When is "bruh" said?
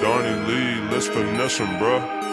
1.78-2.25